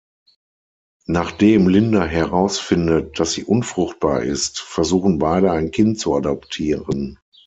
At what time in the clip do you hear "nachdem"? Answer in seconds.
1.05-1.67